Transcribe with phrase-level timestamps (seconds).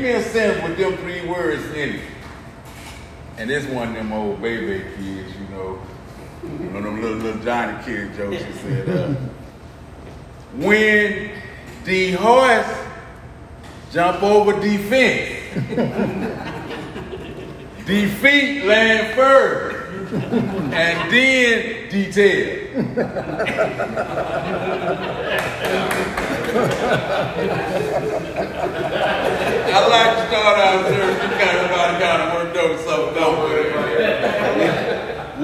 [0.00, 2.00] Give me a sentence with them three words in it.
[3.36, 7.42] And this one of them old baby kids, you know, one of them little, little
[7.42, 9.14] Johnny kid jokes he said, uh,
[10.54, 11.32] when
[11.84, 12.74] the horse
[13.92, 15.54] jump over defense,
[17.84, 20.14] defeat land first,
[20.72, 22.56] and then detail.
[30.40, 31.12] There.
[31.12, 33.56] You of everybody over something, don't we?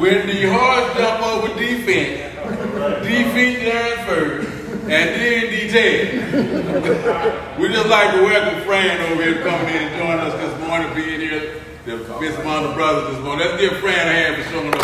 [0.00, 2.32] When the horse jump over defense,
[3.04, 4.48] defeat learn first,
[4.82, 6.04] and then detail.
[7.60, 10.94] we just like to welcome Fran over here coming in and joining us this morning,
[10.94, 11.62] being here.
[11.84, 13.46] The Miss Mona brothers this morning.
[13.46, 14.80] Let's give Fran a hand for showing up.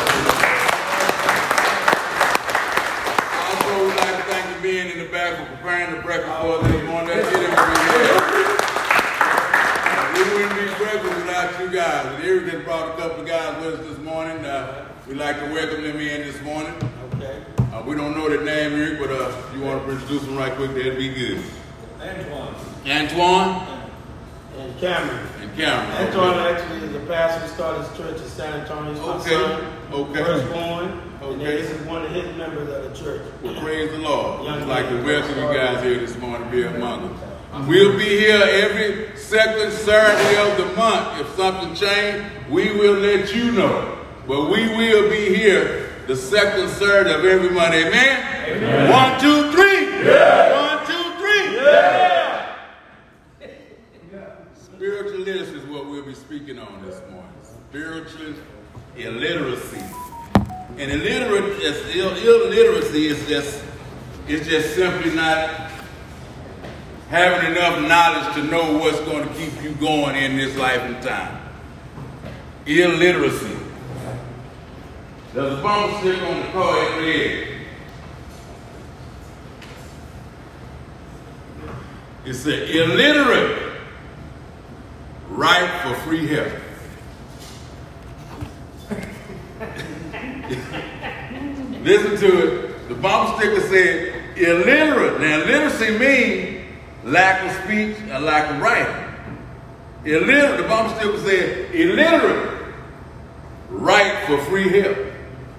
[3.48, 6.58] Also, we'd like to thank you being in the back for preparing the breakfast for
[6.58, 7.08] us this morning.
[7.08, 7.54] Let's get him
[10.12, 12.06] We wouldn't be breakfast without you guys.
[12.14, 14.44] And Eric just brought a couple of guys with us this morning.
[14.44, 16.74] Uh, we'd like to welcome them in this morning.
[17.14, 17.42] Okay.
[17.72, 20.36] Uh, we don't know their name, Eric, but uh, if you want to introduce them
[20.36, 21.42] right quick, that'd be good.
[22.00, 22.54] Antoine.
[22.86, 23.78] Antoine
[24.58, 25.26] And Cameron.
[25.40, 26.06] and Cameron.
[26.06, 29.02] Antoine actually is the pastor who started his church in San Antonio.
[29.18, 29.30] Okay.
[29.30, 29.72] son.
[29.92, 30.22] Okay.
[30.24, 30.84] Firstborn.
[30.84, 31.44] And Okay.
[31.62, 33.22] this is one of his members of the church.
[33.42, 34.46] Well, praise the Lord.
[34.48, 37.20] I'd like to welcome you guys here this morning, be among us.
[37.52, 41.20] We'll be here every second Saturday of the month.
[41.20, 43.98] If something changes, we will let you know.
[44.26, 47.74] But we will be here the second Saturday of every month.
[47.74, 48.90] Amen?
[48.90, 49.84] One, two, three.
[50.08, 51.58] One, two, three.
[54.54, 57.32] Spiritual literacy is what we'll be speaking on this morning.
[57.68, 58.32] Spiritual
[58.96, 59.84] illiteracy.
[60.78, 63.62] And illiterate, illiteracy is just,
[64.26, 65.71] is just simply not
[67.12, 71.02] having enough knowledge to know what's going to keep you going in this life and
[71.02, 71.42] time.
[72.64, 73.54] Illiteracy.
[75.34, 77.48] There's a bumper sticker on the car in red.
[82.24, 83.72] It said, illiterate,
[85.28, 86.52] right for free help.
[91.82, 92.88] Listen to it.
[92.88, 95.20] The bumper sticker said, illiterate.
[95.20, 96.51] Now, literacy means
[97.04, 98.94] lack of speech and lack of writing.
[100.04, 102.64] Illiterate, the bumper sticker said, illiterate,
[103.70, 104.96] write for free help.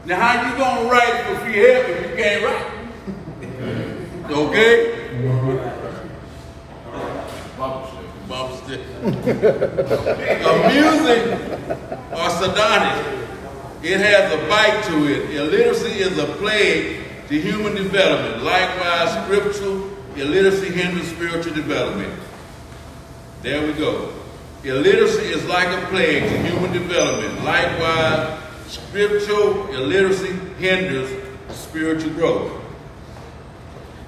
[0.06, 2.70] Now, how you gonna write for free help if you can't write?
[4.34, 5.00] Okay?
[7.58, 8.84] Bumper bumper sticker.
[10.50, 11.24] Amusing
[12.12, 13.24] or sardonic.
[13.84, 15.36] It has a bite to it.
[15.36, 18.44] Illiteracy is a plague to human development.
[18.44, 22.14] Likewise, scriptural illiteracy hinders spiritual development.
[23.42, 24.14] There we go.
[24.64, 27.44] Illiteracy is like a plague to human development.
[27.44, 31.10] Likewise, scriptural illiteracy hinders
[31.50, 32.62] spiritual growth.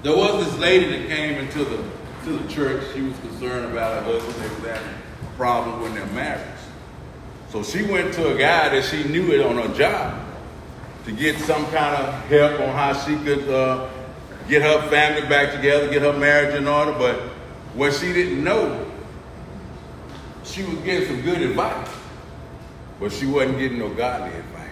[0.03, 1.83] There was this lady that came into the
[2.25, 2.83] to the church.
[2.93, 4.35] She was concerned about her husband.
[4.35, 4.95] They was having
[5.35, 6.47] problems with their marriage.
[7.49, 10.25] So she went to a guy that she knew it on her job
[11.05, 13.89] to get some kind of help on how she could uh,
[14.47, 16.91] get her family back together, get her marriage in order.
[16.93, 17.19] But
[17.73, 18.85] what she didn't know,
[20.43, 21.89] she was getting some good advice,
[22.99, 24.69] but she wasn't getting no godly advice.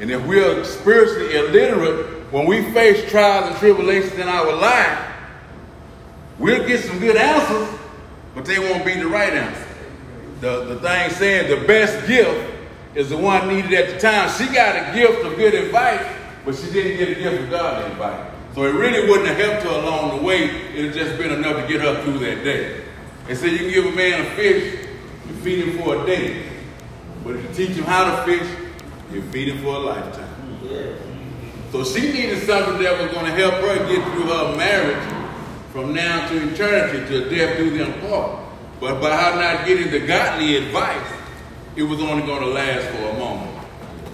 [0.00, 5.12] And if we're spiritually illiterate, when we face trials and tribulations in our life,
[6.38, 7.78] we'll get some good answers,
[8.34, 9.72] but they won't be the right answer
[10.42, 12.52] the, the thing saying the best gift
[12.96, 14.28] is the one needed at the time.
[14.28, 16.04] She got a gift of good advice,
[16.44, 18.31] but she didn't get a gift of godly advice.
[18.54, 20.44] So it really wouldn't have helped her along the way.
[20.44, 22.84] It had just been enough to get her through that day.
[23.26, 24.86] They said you can give a man a fish,
[25.28, 26.50] you feed him for a day.
[27.24, 28.48] But if you teach him how to fish,
[29.12, 30.28] you feed him for a lifetime.
[31.70, 35.14] So she needed something that was going to help her get through her marriage
[35.72, 38.40] from now to eternity, to death do them part.
[38.78, 41.10] But by her not getting the godly advice,
[41.76, 43.58] it was only going to last for a moment.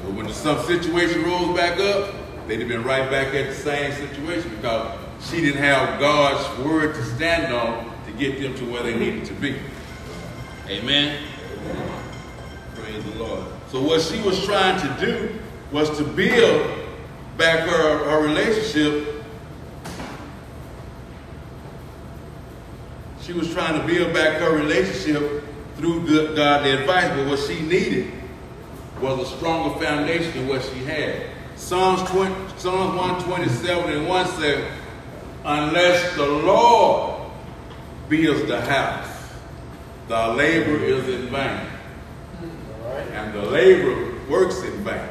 [0.05, 2.15] But when some situation rose back up,
[2.49, 6.95] they'd have been right back at the same situation because she didn't have God's word
[6.95, 9.59] to stand on to get them to where they needed to be.
[10.67, 11.23] Amen.
[12.75, 13.45] Praise the Lord.
[13.71, 15.39] So what she was trying to do
[15.71, 16.87] was to build
[17.37, 19.15] back her, her relationship
[23.21, 25.45] she was trying to build back her relationship
[25.77, 28.11] through good godly advice, but what she needed
[29.03, 31.27] was a stronger foundation than what she had.
[31.59, 34.73] Psalms, 20, Psalms 127 and 1 said,
[35.45, 37.31] Unless the Lord
[38.09, 39.09] builds the house,
[40.07, 41.67] the labor is in vain.
[43.13, 45.09] And the labor works in vain.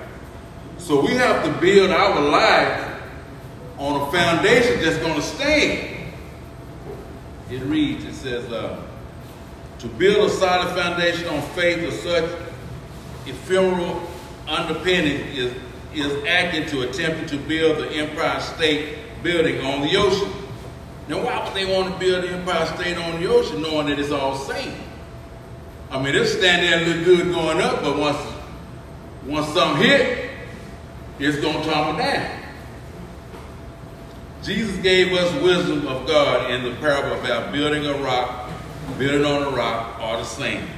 [0.77, 3.01] So we have to build our life
[3.77, 6.13] on a foundation that's going to stand.
[7.51, 8.81] It reads, it says, uh,
[9.79, 12.29] to build a solid foundation on faith of such
[13.27, 14.01] ephemeral
[14.47, 15.53] underpinning is,
[15.99, 20.31] is acting to attempting to build the Empire State Building on the ocean.
[21.07, 23.99] Now, why would they want to build the Empire State on the ocean knowing that
[23.99, 24.73] it's all safe?
[25.89, 28.17] I mean, it'll stand there and look good going up, but once,
[29.25, 30.29] once something hit,
[31.19, 32.43] it's going to tumble down.
[34.43, 38.49] Jesus gave us wisdom of God in the parable about building a rock,
[38.97, 40.69] building on a rock, or the sand.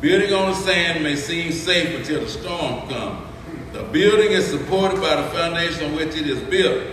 [0.00, 3.25] Building on the sand may seem safe until the storm comes.
[3.72, 6.84] The building is supported by the foundation on which it is built,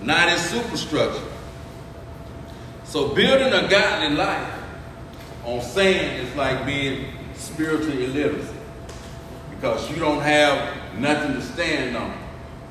[0.00, 1.22] not its superstructure.
[2.84, 4.52] So building a godly life
[5.44, 8.46] on sand is like being spiritually illiterate
[9.50, 12.16] because you don't have nothing to stand on.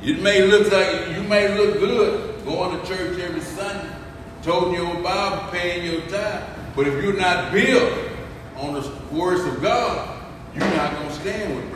[0.02, 3.94] You may look like you may look good going to church every Sunday,
[4.42, 6.44] toting your Bible, paying your tithe,
[6.76, 7.94] but if you're not built
[8.58, 10.20] on the words of God,
[10.56, 11.72] you're not going to stand with.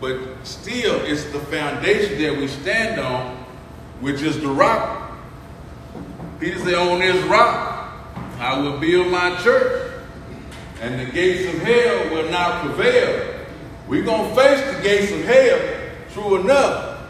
[0.00, 3.36] But still, it's the foundation that we stand on,
[4.00, 5.12] which is the rock.
[6.38, 7.94] Peter said, On this rock,
[8.38, 9.92] I will build my church,
[10.82, 13.46] and the gates of hell will not prevail.
[13.88, 17.00] We're going to face the gates of hell, true enough.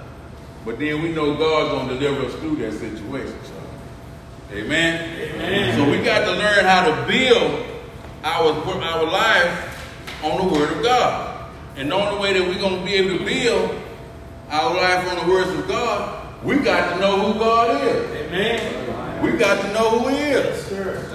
[0.65, 3.37] But then we know God's going to deliver us through that situation.
[3.45, 5.33] So, amen?
[5.35, 5.77] amen.
[5.77, 7.67] So we got to learn how to build
[8.23, 8.53] our,
[8.83, 11.36] our life on the Word of God.
[11.77, 13.83] And the only way that we're going to be able to build
[14.51, 18.11] our life on the words of God, we got to know who God is.
[18.11, 19.23] Amen.
[19.23, 20.71] We got to know who He is.
[20.71, 21.07] Yes,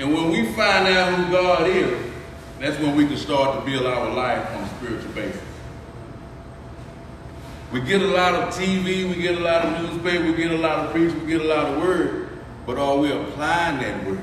[0.00, 2.10] and when we find out who God is,
[2.58, 5.42] that's when we can start to build our life on a spiritual basis.
[7.70, 10.56] We get a lot of TV, we get a lot of newspaper, we get a
[10.56, 12.30] lot of preach, we get a lot of word,
[12.64, 14.20] but are we applying that word?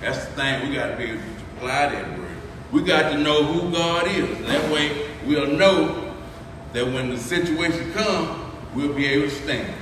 [0.00, 2.19] That's the thing, we got to be able to apply that word.
[2.72, 4.46] We got to know who God is.
[4.46, 6.14] That way we'll know
[6.72, 8.38] that when the situation comes,
[8.74, 9.74] we'll be able to stand.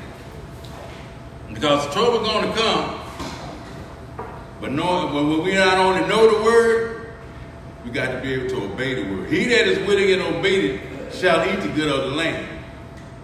[1.52, 3.00] Because trouble going to come,
[4.60, 7.12] but knowing, when we not only know the word,
[7.84, 9.30] we got to be able to obey the word.
[9.30, 12.46] He that is willing and obedient shall eat the good of the land.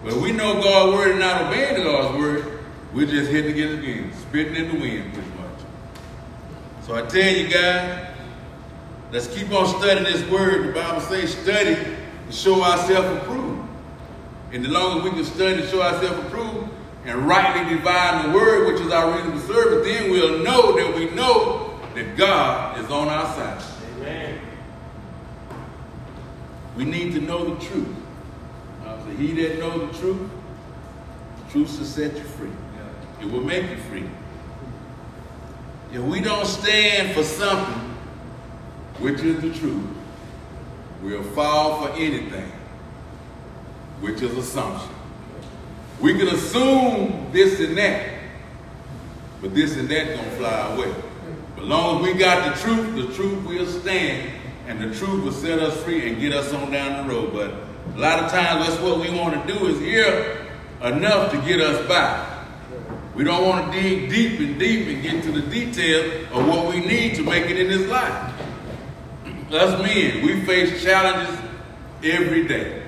[0.03, 2.59] But we know God's word and not obeying God's word,
[2.93, 5.59] we're just hitting it again, spitting in the wind pretty much.
[6.83, 8.14] So I tell you guys,
[9.15, 10.67] let's keep on studying this word.
[10.67, 13.65] The Bible says study to show ourselves approved.
[14.51, 16.69] And the longer we can study to show ourselves approved
[17.05, 21.09] and rightly divide the word, which is our reasonable service, then we'll know that we
[21.11, 23.63] know that God is on our side.
[23.95, 24.37] Amen.
[26.75, 27.95] We need to know the truth.
[28.85, 30.29] Uh, so he that knows the truth,
[31.37, 32.51] the truth will set you free.
[33.21, 34.09] It will make you free.
[35.93, 37.84] If we don't stand for something,
[38.99, 39.85] which is the truth,
[41.01, 42.51] we'll fall for anything,
[44.01, 44.89] which is assumption.
[45.99, 48.13] We can assume this and that,
[49.41, 50.93] but this and that gonna fly away.
[51.55, 54.31] But long as we got the truth, the truth will stand,
[54.67, 57.33] and the truth will set us free and get us on down the road.
[57.33, 57.53] But
[57.95, 60.45] a lot of times that's what we want to do is hear
[60.81, 62.33] enough to get us by.
[63.15, 66.73] We don't want to dig deep and deep and get to the details of what
[66.73, 68.34] we need to make it in this life.
[69.51, 71.37] Us men, we face challenges
[72.03, 72.81] every day.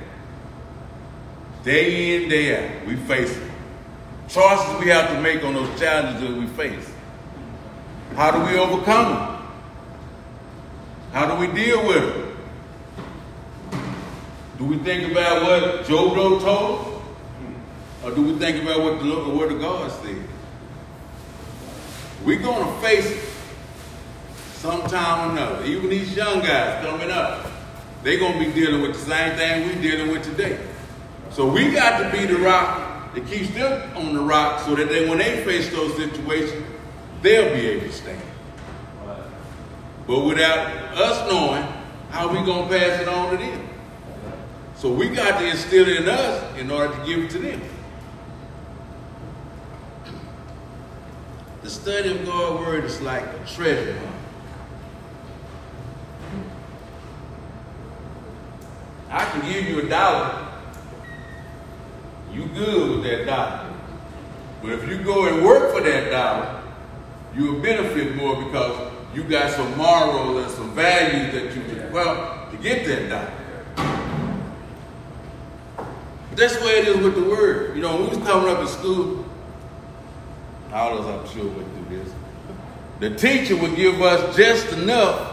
[1.63, 3.51] Day in, day out, we face them.
[4.27, 6.91] Choices we have to make on those challenges that we face.
[8.15, 9.47] How do we overcome them?
[11.13, 12.37] How do we deal with them?
[14.57, 17.01] Do we think about what Job told us?
[18.03, 20.23] Or do we think about what the Word of God said?
[22.25, 23.36] We're going to face it
[24.57, 25.65] sometime or another.
[25.65, 27.49] Even these young guys coming up,
[28.03, 30.59] they're going to be dealing with the same thing we're dealing with today.
[31.31, 34.89] So we got to be the rock that keeps them on the rock so that
[34.89, 36.65] they, when they face those situations,
[37.21, 38.21] they'll be able to stand.
[40.05, 41.63] But without us knowing,
[42.09, 43.69] how we going to pass it on to them?
[44.75, 47.61] So we got to instill it in us in order to give it to them.
[51.67, 54.15] the study of God's word is like a treasure hunt.
[59.09, 60.47] I can give you a dollar.
[62.31, 63.73] You good with that dollar.
[64.61, 66.63] But if you go and work for that dollar,
[67.35, 72.57] you'll benefit more because you got some morals and some values that you well to
[72.57, 73.33] get that dollar.
[76.35, 77.75] That's the way it is with the word.
[77.75, 79.25] You know, when we was coming up in school,
[80.71, 82.13] all of us I'm sure went through this.
[82.99, 85.26] The teacher would give us just enough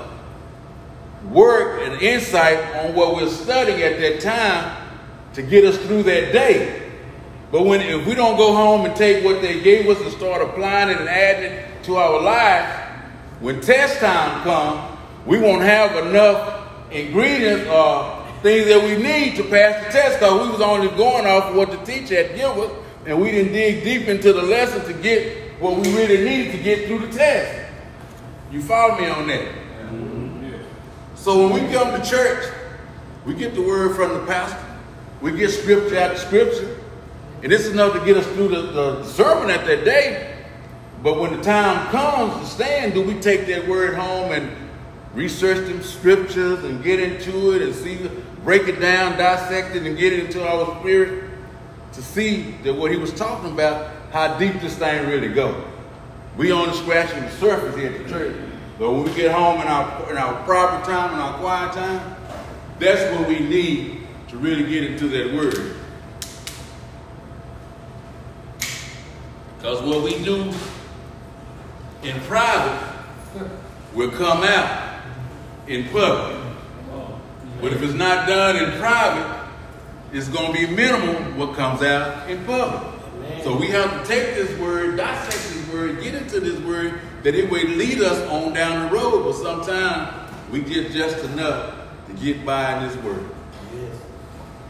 [1.31, 4.85] work and insight on what we're studying at that time
[5.35, 6.93] to get us through that day.
[7.50, 10.43] But when if we don't go home and take what they gave us and start
[10.43, 12.73] applying it and adding it to our lives,
[13.40, 19.45] when test time comes, we won't have enough ingredients or things that we need to
[19.45, 22.59] pass the test because we was only going off of what the teacher had given
[22.59, 22.71] us
[23.07, 26.59] and we didn't dig deep into the lesson to get what we really needed to
[26.59, 27.73] get through the test.
[28.50, 29.63] You follow me on that?
[31.25, 32.52] So when we come to church,
[33.25, 34.62] we get the word from the pastor.
[35.23, 36.78] We get scripture after scripture.
[37.43, 40.45] And it's enough to get us through the, the sermon at that day.
[41.02, 44.54] But when the time comes to stand, do we take that word home and
[45.14, 48.07] research them scriptures and get into it and see,
[48.45, 51.31] break it down, dissect it, and get it into our spirit
[51.95, 55.64] to see that what he was talking about, how deep this thing really goes.
[56.37, 58.53] We only scratching the surface here at the church.
[58.78, 62.16] But when we get home in our, in our proper time, in our quiet time,
[62.81, 65.76] that's what we need to really get into that word.
[69.57, 70.52] Because what we do
[72.02, 72.95] in private
[73.95, 75.02] will come out
[75.69, 76.40] in public.
[77.61, 79.49] But if it's not done in private,
[80.12, 82.83] it's going to be minimal what comes out in public.
[83.43, 87.35] So we have to take this word, dissect this word, get into this word, that
[87.35, 89.25] it would lead us on down the road.
[89.25, 91.75] But sometimes we get just enough
[92.07, 93.35] to get by in this world.
[93.75, 93.97] Yes.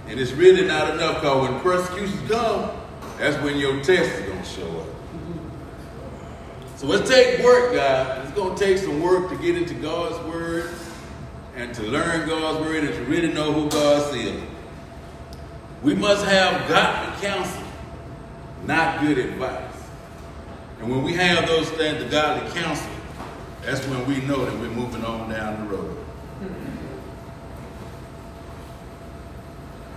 [0.06, 2.70] And it's really not enough because when persecutions come,
[3.18, 4.86] that's when your test is going to show up.
[4.86, 6.76] Mm-hmm.
[6.76, 8.24] So let's take work, guys.
[8.24, 10.70] It's going to take some work to get into God's word
[11.56, 14.42] and to learn God's word and to really know who God is.
[15.82, 17.62] We must have godly counsel,
[18.64, 19.73] not good advice.
[20.84, 22.90] And when we have those things, the godly counsel,
[23.62, 25.96] that's when we know that we're moving on down the road.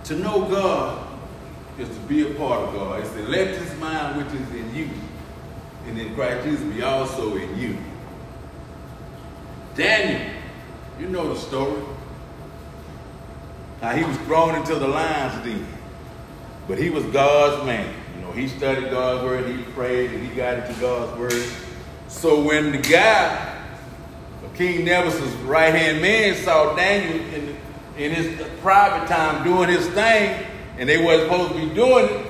[0.04, 1.06] To know God
[1.78, 3.00] is to be a part of God.
[3.00, 4.88] It's the let this mind which is in you
[5.88, 7.76] and in Christ Jesus be also in you.
[9.74, 10.32] Daniel,
[10.98, 11.82] you know the story.
[13.82, 15.66] How he was thrown into the lion's den.
[16.66, 17.94] But he was God's man
[18.38, 21.52] he studied God's word, he prayed, and he got into God's word.
[22.08, 23.56] So when the guy,
[24.54, 27.56] King Nebuchadnezzar's right hand man, saw Daniel in,
[27.96, 30.46] in his private time doing his thing,
[30.78, 32.26] and they weren't supposed to be doing it,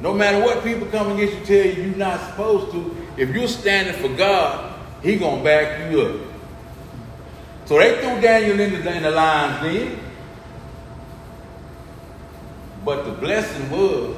[0.00, 3.48] no matter what people come against you tell you you're not supposed to, if you're
[3.48, 6.20] standing for God, he gonna back you up.
[7.64, 9.98] So they threw Daniel in the, in the lion's den.
[12.84, 14.15] But the blessing was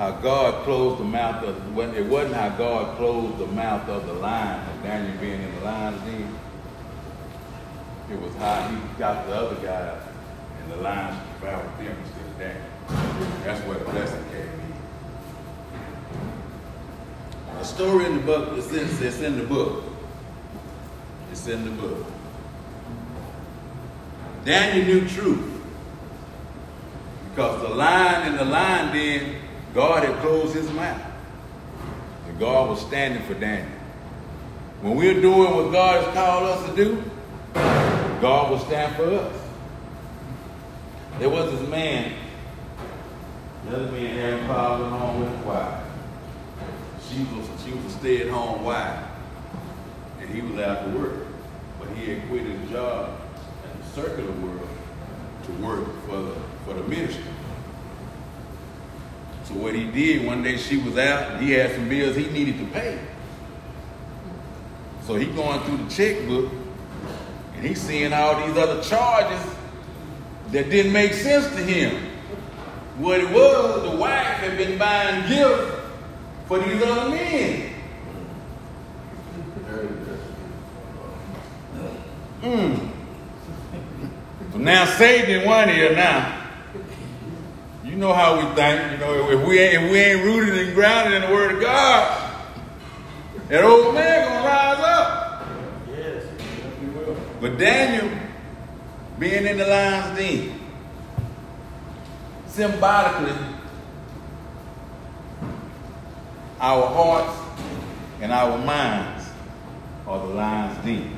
[0.00, 4.14] how God closed the mouth of, it wasn't how God closed the mouth of the
[4.14, 6.38] lion, of Daniel being in the lion's den.
[8.10, 10.00] It was how he got the other guy
[10.62, 12.64] and the lions devoured them instead of Daniel.
[13.44, 14.40] That's where the blessing came
[17.50, 17.58] in.
[17.60, 19.84] A story in the book, it's in, it's in the book.
[21.30, 22.06] It's in the book.
[24.46, 25.62] Daniel knew truth.
[27.28, 29.39] Because the lion and the lion den
[29.74, 31.00] God had closed his mouth.
[32.26, 33.78] And God was standing for Daniel.
[34.82, 37.04] When we're doing what God has called us to do,
[38.20, 39.36] God will stand for us.
[41.18, 42.14] There was this man,
[43.66, 45.84] another man having problems at home with his wife.
[47.08, 49.04] She was, she was a stay-at-home wife,
[50.20, 51.26] and he was out to work.
[51.78, 53.20] But he had quit his job
[53.64, 54.68] in the circular world
[55.44, 56.34] to work for the,
[56.64, 57.24] for the ministry.
[59.50, 62.58] So what he did, one day she was out, he had some bills he needed
[62.58, 63.00] to pay.
[65.06, 66.52] So he going through the checkbook,
[67.56, 69.44] and he's seeing all these other charges
[70.52, 71.96] that didn't make sense to him.
[72.98, 75.74] What it was, the wife had been buying gifts
[76.46, 77.74] for these other men.
[82.42, 82.90] Mm.
[84.52, 86.39] So now Satan in one ear now.
[87.90, 88.92] You know how we think.
[88.92, 91.60] You know, if we ain't if we ain't rooted and grounded in the Word of
[91.60, 92.40] God,
[93.48, 95.48] that old man gonna rise up.
[95.88, 96.24] Yes.
[96.80, 97.16] We will.
[97.40, 98.16] But Daniel,
[99.18, 100.60] being in the lion's den,
[102.46, 103.36] symbolically,
[106.60, 107.40] our hearts
[108.20, 109.28] and our minds
[110.06, 111.16] are the lion's den.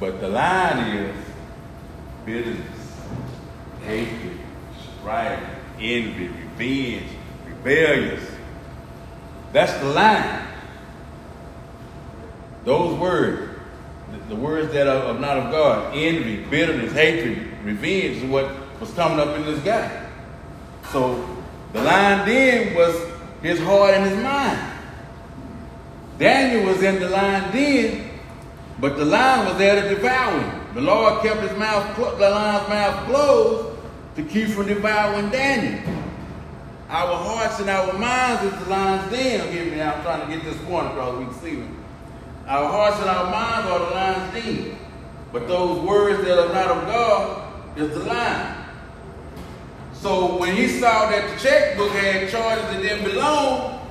[0.00, 1.24] But the lion is
[2.24, 2.96] bitterness,
[3.84, 4.40] hatred,
[5.06, 5.40] strife,
[5.78, 7.08] envy, revenge,
[7.46, 8.28] rebellious.
[9.52, 10.48] That's the lion.
[12.64, 13.56] Those words,
[14.28, 19.20] the, words that are, not of God, envy, bitterness, hatred, revenge is what was coming
[19.20, 20.08] up in this guy.
[20.90, 21.24] So
[21.72, 23.00] the lion den was
[23.42, 24.72] his heart and his mind.
[26.18, 28.10] Daniel was in the lion den,
[28.80, 30.74] but the lion was there to devour him.
[30.74, 33.75] The Lord kept his mouth, the lion's mouth closed
[34.16, 35.78] to keep from devouring Daniel.
[36.88, 39.52] Our hearts and our minds is the lion's den.
[39.52, 41.18] Hear me, I'm trying to get this point across.
[41.18, 41.70] We can see it.
[42.46, 44.78] Our hearts and our minds are the lion's den.
[45.32, 48.64] But those words that are not of God is the lion.
[49.92, 53.86] So when he saw that the checkbook had charges that didn't belong,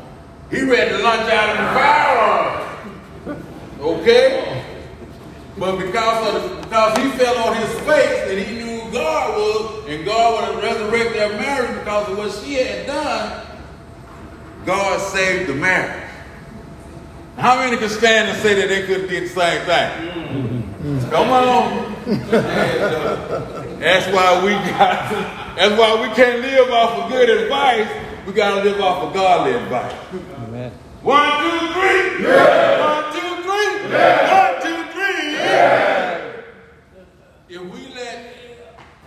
[0.50, 3.46] he read to lunch out of the firearm.
[3.82, 4.64] Okay?
[5.58, 9.90] But because of the, because he fell on his face and he knew God was,
[9.90, 13.46] and God would have resurrected their marriage because of what she had done,
[14.66, 16.10] God saved the marriage.
[17.38, 20.62] How many can stand and say that they couldn't get the same thing?
[20.80, 21.10] Mm-hmm.
[21.10, 21.96] Come on.
[23.80, 25.10] That's why we got
[25.58, 27.90] that's why we can't live off of good advice.
[28.26, 29.94] We gotta live off of godly advice.
[30.38, 30.72] Amen.
[31.02, 32.24] One, two, three.
[32.24, 32.80] Yeah.
[32.80, 33.92] One, two, three.
[33.92, 34.54] Yeah.
[34.54, 35.34] One, two, three.
[35.34, 36.42] Yeah.
[37.50, 38.36] If we let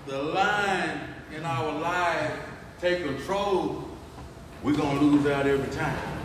[0.09, 1.01] the line
[1.35, 2.33] in our life
[2.79, 3.85] take control,
[4.63, 6.19] we're gonna lose out every time.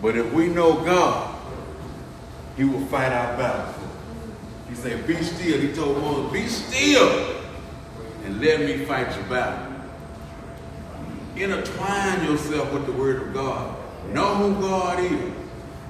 [0.00, 1.36] But if we know God,
[2.56, 3.74] He will fight our battle.
[4.68, 5.60] He said, Be still.
[5.60, 7.36] He told Moses, Be still
[8.24, 9.74] and let me fight your battle.
[11.34, 13.76] Intertwine yourself with the Word of God.
[14.12, 15.32] Know who God is.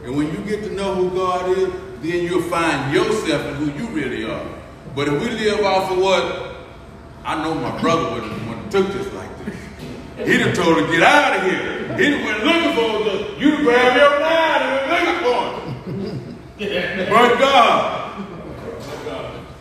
[0.05, 3.79] And when you get to know who God is, then you'll find yourself and who
[3.79, 4.47] you really are.
[4.95, 6.48] But if we live off of what
[7.29, 9.55] I know my brother would have would have took this like this.
[10.27, 11.95] He'd have told her, get out of here.
[11.99, 15.41] He'd have went looking for the, you grab your knife and went looking for
[15.91, 16.39] him.
[17.11, 18.25] but God.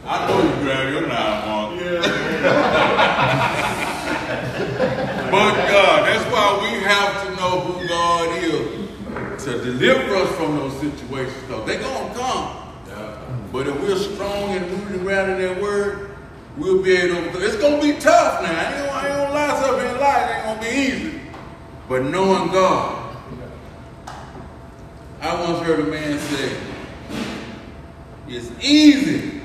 [0.06, 1.68] I know you grab your knife, Mark.
[5.28, 10.56] But God, that's why we have to know who God is to deliver us from
[10.56, 11.36] those situations.
[11.42, 12.68] Because they're going to come.
[13.52, 16.07] But if we're strong and rooted and grounded in that word,
[16.58, 17.46] we'll be able to.
[17.46, 18.50] It's going to be tough now.
[18.50, 20.30] I ain't, I ain't to lie to you in life.
[20.30, 20.70] It ain't going to be
[21.08, 21.22] easy.
[21.88, 23.18] But knowing God,
[25.22, 26.58] I once heard a man say,
[28.28, 29.42] it's easy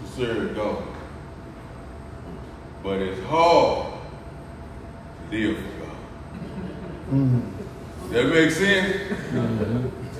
[0.00, 0.84] to serve God.
[2.82, 3.94] But it's hard
[5.30, 5.96] to live for God.
[7.10, 8.12] Mm-hmm.
[8.12, 9.16] That makes sense?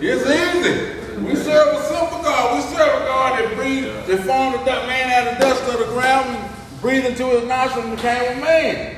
[0.01, 1.20] It's easy.
[1.20, 2.55] We serve a simple God.
[2.57, 5.73] We serve a God that breathed, that formed the du- man out of the dust
[5.73, 8.97] of the ground and breathed into his nostrils and became a man.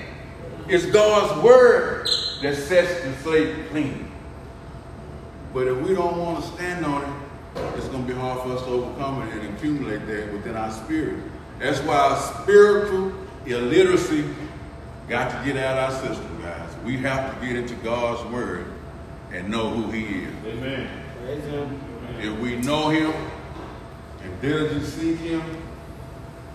[0.66, 2.08] It's God's word
[2.40, 4.10] that sets the slate clean.
[5.52, 8.52] But if we don't want to stand on it, it's going to be hard for
[8.52, 11.22] us to overcome it and accumulate that within our spirit.
[11.58, 13.12] That's why our spiritual
[13.44, 14.24] illiteracy
[15.06, 16.74] got to get out of our system, guys.
[16.82, 18.72] We have to get into God's word
[19.32, 20.34] and know who He is.
[20.46, 20.88] Amen.
[21.22, 21.80] Praise Him.
[22.20, 23.12] If we know Him
[24.24, 25.42] and diligently seek Him,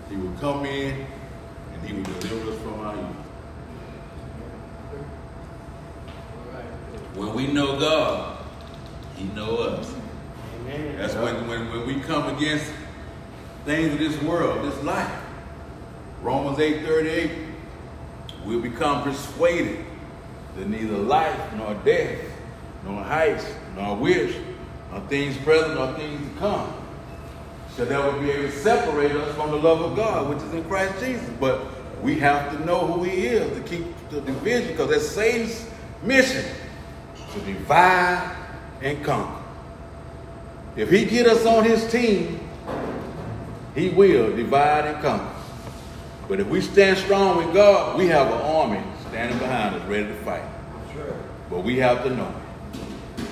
[0.08, 1.06] He will come in
[1.72, 3.16] and He will deliver us from our evil.
[7.14, 8.38] When we know God,
[9.16, 9.92] He know us.
[10.60, 10.98] Amen.
[10.98, 12.72] That's when, when, when we come against
[13.64, 15.12] things of this world, this life.
[16.22, 17.30] Romans 8:38,
[18.44, 19.84] we'll become persuaded
[20.56, 22.18] that neither life nor death,
[22.84, 23.42] nor height,
[23.74, 24.36] nor width,
[24.90, 26.79] nor things present, nor things to come
[27.76, 30.64] shall ever be able to separate us from the love of God, which is in
[30.64, 31.28] Christ Jesus.
[31.40, 31.66] But
[32.02, 35.68] we have to know who He is to keep the division, because that's Satan's
[36.02, 36.44] mission
[37.32, 38.36] to divide
[38.82, 39.42] and conquer.
[40.76, 42.40] If he get us on his team,
[43.74, 45.34] he will divide and conquer.
[46.28, 50.06] But if we stand strong with God, we have an army standing behind us ready
[50.06, 50.44] to fight.
[51.50, 53.26] But we have to know him.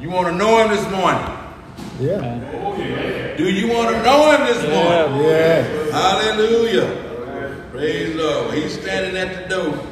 [0.00, 1.47] You want to know him this morning?
[1.98, 3.34] Yeah.
[3.36, 5.24] Do you want to know him this morning?
[5.24, 5.62] Yeah.
[5.90, 7.68] Hallelujah.
[7.72, 8.54] Praise the Lord.
[8.54, 9.86] He's standing at the door.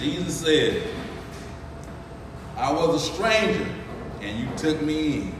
[0.00, 0.88] Jesus said,
[2.56, 3.66] I was a stranger
[4.22, 5.34] and you took me in.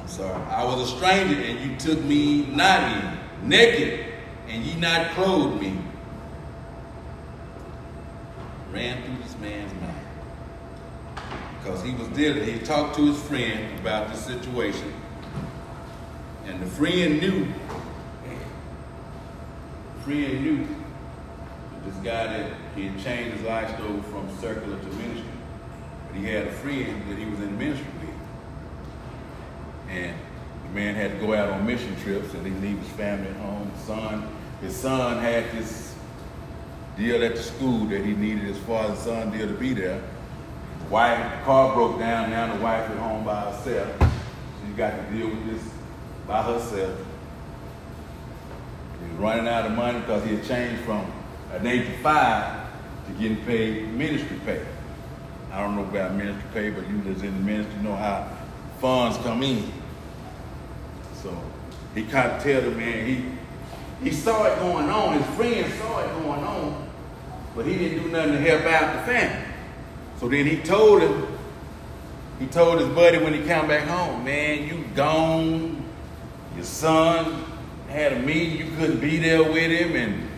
[0.00, 0.42] I'm sorry.
[0.46, 3.48] I was a stranger and you took me not in.
[3.48, 4.06] Naked
[4.48, 5.78] and ye not clothed me.
[8.72, 9.79] Ran through this man's.
[11.70, 14.92] Because he was dealing, he talked to his friend about the situation.
[16.46, 17.46] And the friend knew,
[19.94, 24.80] the friend knew that this guy that he had changed his life story from secular
[24.80, 25.30] to ministry.
[26.08, 29.94] But he had a friend that he was in ministry with.
[29.96, 30.16] And
[30.64, 33.36] the man had to go out on mission trips and he leave his family at
[33.36, 33.70] home.
[33.70, 34.28] His son,
[34.60, 35.94] his son had this
[36.96, 40.02] deal at the school that he needed his father's son deal to be there.
[40.90, 43.96] Wife, car broke down, now the wife at home by herself.
[44.66, 45.72] She got to deal with this
[46.26, 46.98] by herself.
[49.00, 51.06] He's running out of money because he had changed from
[51.52, 52.66] an eight to five
[53.06, 54.66] to getting paid ministry pay.
[55.52, 58.28] I don't know about ministry pay, but you that's in the ministry know how
[58.80, 59.70] funds come in.
[61.22, 61.40] So
[61.94, 63.24] he kind of tell the man he
[64.02, 65.22] he saw it going on.
[65.22, 66.88] His friends saw it going on,
[67.54, 69.49] but he didn't do nothing to help out the family.
[70.20, 71.26] So then he told him,
[72.38, 75.82] he told his buddy when he come back home, man, you gone.
[76.54, 77.42] Your son
[77.88, 80.28] had a meeting, you couldn't be there with him, and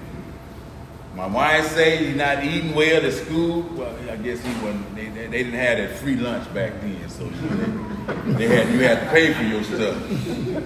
[1.17, 3.63] my wife say he's not eating well at school.
[3.75, 4.95] Well, I guess he wasn't.
[4.95, 8.81] They, they, they didn't have that free lunch back then, so they, they had you
[8.81, 9.97] had to pay for your stuff.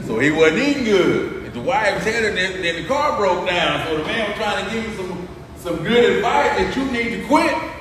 [0.05, 1.44] So he wasn't eating good.
[1.44, 3.87] And the wife said him, then, then the car broke down.
[3.87, 7.20] So the man was trying to give him some some good advice that you need
[7.22, 7.76] to quit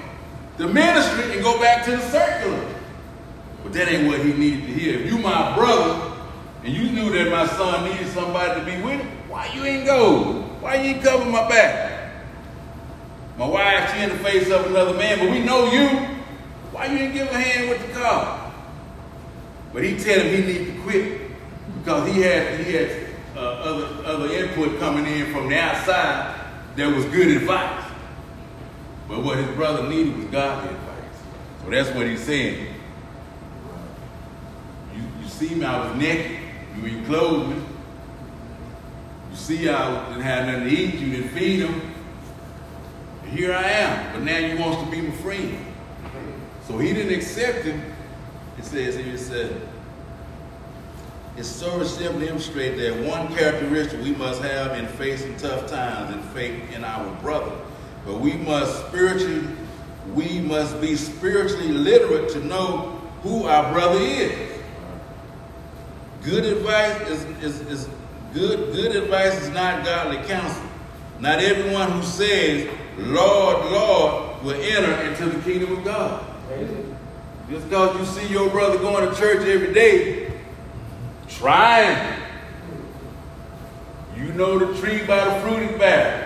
[0.57, 2.73] the ministry and go back to the circular.
[3.63, 4.99] But that ain't what he needed to hear.
[4.99, 6.15] If you my brother
[6.63, 9.85] and you knew that my son needed somebody to be with him, why you ain't
[9.85, 10.41] go?
[10.61, 12.13] Why you ain't cover my back?
[13.37, 15.87] My wife, she in the face of another man, but we know you.
[16.71, 18.53] Why you didn't give a hand with the car?
[19.73, 21.21] But he tell him he need to quit
[21.79, 26.33] because he had he had uh, other other input coming in from the outside
[26.77, 27.84] that was good advice.
[29.07, 31.21] But what his brother needed was godly advice.
[31.63, 32.73] So that's what he's saying.
[34.95, 36.39] You, you see me, I was naked.
[36.75, 37.55] You didn't clothe me.
[39.31, 40.95] You see I didn't have nothing to eat.
[40.95, 41.93] You didn't feed him.
[43.29, 45.57] Here I am, but now you wants to be my friend.
[46.67, 47.81] So he didn't accept him.
[48.57, 49.61] It says it said,
[51.37, 56.23] it's so simply demonstrate that one characteristic we must have in facing tough times and
[56.31, 57.51] faith in our brother.
[58.05, 59.47] But we must spiritually,
[60.13, 64.51] we must be spiritually literate to know who our brother is.
[66.23, 67.89] Good advice is, is, is
[68.33, 70.63] good, good advice is not godly counsel.
[71.19, 76.25] Not everyone who says, Lord, Lord, will enter into the kingdom of God.
[77.49, 80.31] Just because you see your brother going to church every day,
[81.29, 82.21] trying.
[84.17, 86.24] You know the tree by the fruit it bears.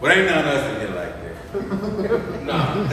[0.00, 2.42] But ain't none of us in here like that.
[2.44, 2.84] nah.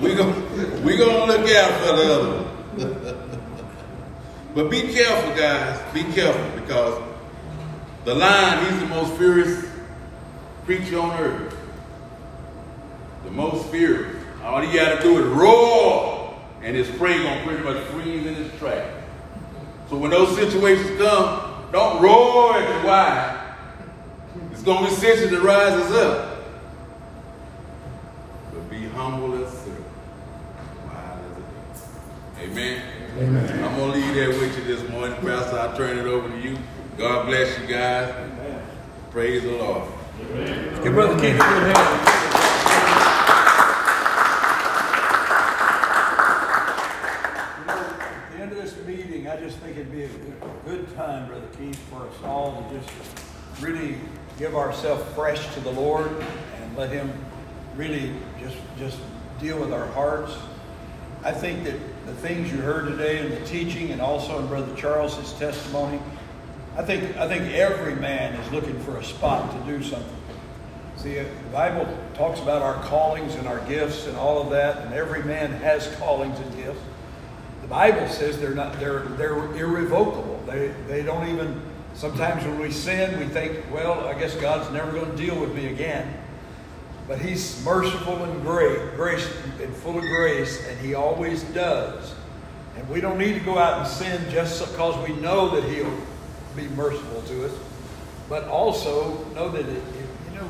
[0.00, 3.28] we going we gonna look out for the other one.
[4.54, 5.80] but be careful, guys.
[5.92, 7.02] Be careful because
[8.04, 9.64] the lion, he's the most furious
[10.64, 11.56] creature on earth.
[13.24, 14.16] The most furious.
[14.42, 18.34] All he got to do is roar, and his prey gonna pretty much freeze in
[18.34, 18.90] his track.
[19.88, 23.41] So when those situations come, don't roar at the wide.
[24.62, 26.38] It's gonna be situations that rises up.
[28.54, 29.84] But be humble as servant,
[30.86, 32.52] wide as a dove.
[32.52, 32.82] Amen.
[33.18, 33.64] Amen.
[33.64, 35.58] I'm gonna leave that with you this morning, Pastor.
[35.58, 36.56] I'll turn it over to you.
[36.96, 38.14] God bless you guys.
[39.10, 39.82] Praise the Lord.
[40.84, 42.08] Give Brother Keith a good hand.
[47.68, 51.26] At the end of this meeting, I just think it'd be a good- good time,
[51.26, 52.90] Brother Keith, for us all to just
[53.60, 53.96] really
[54.38, 56.10] give ourselves fresh to the Lord
[56.60, 57.12] and let Him
[57.76, 58.98] really just, just
[59.40, 60.34] deal with our hearts.
[61.24, 64.74] I think that the things you heard today in the teaching and also in Brother
[64.74, 66.00] Charles's testimony,
[66.76, 70.16] I think, I think every man is looking for a spot to do something.
[70.96, 74.94] See, the Bible talks about our callings and our gifts and all of that, and
[74.94, 76.80] every man has callings and gifts.
[77.62, 80.42] The Bible says they're not they're they're irrevocable.
[80.46, 81.60] They they don't even
[81.94, 85.54] sometimes when we sin we think, well, I guess God's never going to deal with
[85.54, 86.12] me again.
[87.08, 89.28] But He's merciful and great, grace
[89.60, 92.14] and full of grace, and He always does.
[92.76, 95.98] And we don't need to go out and sin just because we know that He'll
[96.56, 97.52] be merciful to us,
[98.28, 100.48] but also know that it, it you know,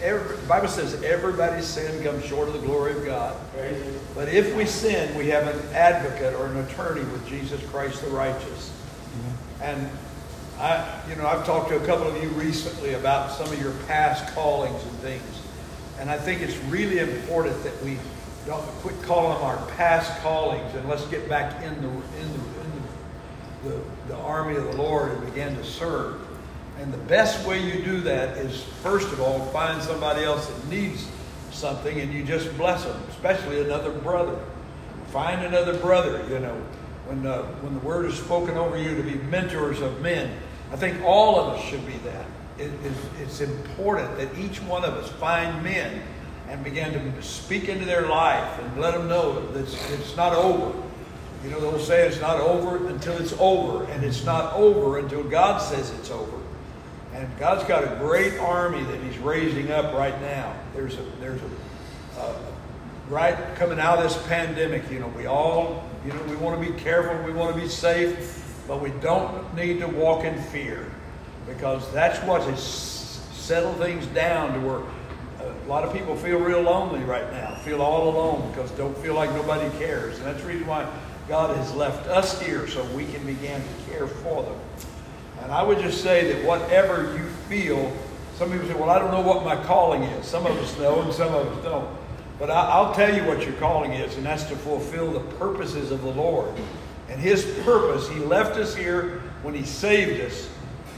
[0.00, 3.36] every, the Bible says everybody's sin comes short of the glory of God.
[4.14, 8.10] But if we sin, we have an advocate or an attorney with Jesus Christ the
[8.10, 8.72] righteous.
[9.60, 9.88] And
[10.62, 13.72] I, you know, I've talked to a couple of you recently about some of your
[13.88, 15.42] past callings and things.
[15.98, 17.98] And I think it's really important that we
[18.46, 22.60] don't quit calling them our past callings and let's get back in the, in the,
[22.60, 22.72] in
[23.64, 26.20] the, the, the army of the Lord and begin to serve.
[26.78, 30.68] And the best way you do that is, first of all, find somebody else that
[30.68, 31.08] needs
[31.50, 34.38] something and you just bless them, especially another brother.
[35.08, 36.54] Find another brother, you know.
[37.06, 40.32] When, uh, when the word is spoken over you to be mentors of men,
[40.72, 42.26] I think all of us should be that.
[42.58, 46.02] It, it, it's important that each one of us find men
[46.48, 50.32] and begin to speak into their life and let them know that it's, it's not
[50.32, 50.76] over.
[51.44, 55.24] You know, they'll say it's not over until it's over, and it's not over until
[55.24, 56.38] God says it's over.
[57.14, 60.54] And God's got a great army that He's raising up right now.
[60.74, 62.36] There's a there's a uh,
[63.08, 64.90] right coming out of this pandemic.
[64.90, 67.68] You know, we all you know we want to be careful, we want to be
[67.68, 70.90] safe, but we don't need to walk in fear
[71.46, 72.62] because that's what has
[73.32, 74.80] settled things down to where
[75.40, 78.96] uh, a lot of people feel real lonely right now, feel all alone because don't
[78.98, 80.88] feel like nobody cares, and that's the reason why
[81.28, 84.58] God has left us here so we can begin to care for them.
[85.42, 87.92] And I would just say that whatever you feel,
[88.36, 90.26] some people say, well, I don't know what my calling is.
[90.26, 91.88] Some of us know and some of us don't.
[92.38, 95.90] But I, will tell you what your calling is, and that's to fulfill the purposes
[95.90, 96.52] of the Lord.
[97.08, 100.48] And His purpose, He left us here when He saved us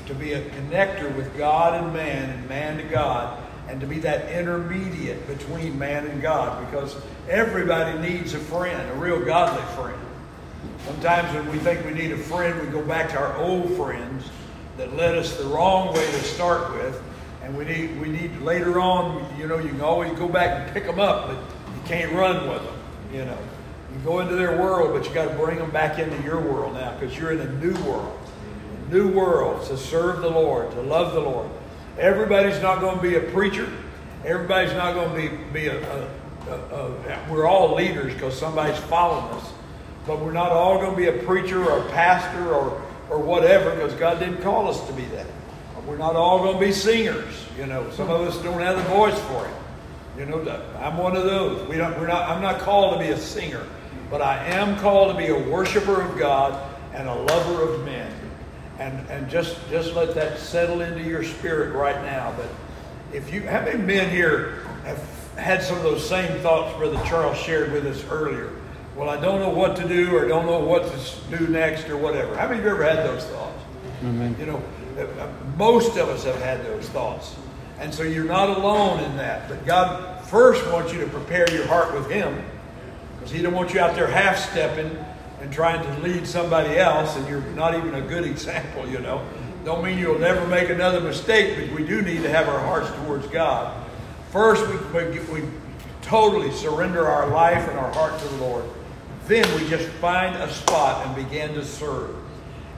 [0.06, 3.98] to be a connector with God and man and man to God and to be
[4.00, 6.96] that intermediate between man and God because
[7.28, 9.98] everybody needs a friend, a real godly friend.
[10.84, 14.28] Sometimes when we think we need a friend, we go back to our old friends
[14.76, 17.02] that led us the wrong way to start with.
[17.42, 20.72] And we need, we need later on, you know, you can always go back and
[20.72, 22.78] pick them up, but you can't run with them,
[23.12, 23.38] you know.
[23.94, 26.74] You go into their world, but you got to bring them back into your world
[26.74, 28.18] now because you're in a new world.
[28.86, 31.48] A new world to serve the Lord, to love the Lord.
[31.98, 33.70] Everybody's not going to be a preacher.
[34.24, 36.08] Everybody's not going to be, be a, a,
[36.48, 39.48] a, a we're all leaders because somebody's following us.
[40.06, 43.70] But we're not all going to be a preacher or a pastor or, or whatever
[43.70, 45.26] because God didn't call us to be that.
[45.86, 47.34] We're not all going to be singers.
[47.58, 49.54] You know, some of us don't have the voice for it.
[50.18, 51.68] You know, I'm one of those.
[51.68, 53.66] We don't, we're not, I'm not called to be a singer,
[54.10, 58.12] but I am called to be a worshiper of God and a lover of men.
[58.78, 62.34] And, and just, just let that settle into your spirit right now.
[62.36, 62.48] But
[63.12, 64.98] if you, how many men here have
[65.36, 68.50] had some of those same thoughts Brother Charles shared with us earlier?
[68.96, 71.96] well, I don't know what to do or don't know what to do next or
[71.96, 72.36] whatever.
[72.36, 73.62] How many of you ever had those thoughts?
[74.02, 74.40] Mm-hmm.
[74.40, 74.62] You know,
[74.98, 77.34] uh, most of us have had those thoughts.
[77.80, 79.48] And so you're not alone in that.
[79.48, 82.44] But God first wants you to prepare your heart with Him
[83.24, 85.02] because He don't want you out there half stepping
[85.40, 89.26] and trying to lead somebody else and you're not even a good example, you know.
[89.64, 92.90] Don't mean you'll never make another mistake, but we do need to have our hearts
[92.98, 93.82] towards God.
[94.30, 95.48] First, we, we, we
[96.02, 98.66] totally surrender our life and our heart to the Lord.
[99.26, 102.14] Then we just find a spot and begin to serve.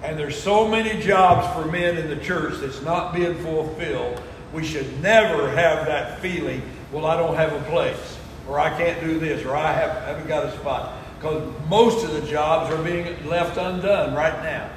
[0.04, 4.22] And there's so many jobs for men in the church that's not being fulfilled.
[4.52, 8.16] We should never have that feeling, well, I don't have a place,
[8.48, 10.98] or I can't do this, or I have, haven't got a spot.
[11.16, 14.70] Because most of the jobs are being left undone right now.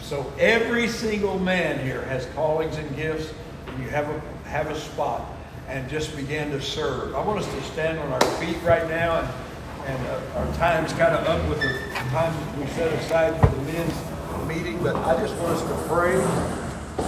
[0.00, 3.32] So every single man here has callings and gifts,
[3.66, 5.26] and you have a, have a spot
[5.68, 7.14] and just begin to serve.
[7.14, 9.28] I want us to stand on our feet right now and
[9.86, 11.68] and uh, our time's kind of up with the
[12.10, 13.94] time we set aside for the men's
[14.48, 16.65] meeting, but I just want us to pray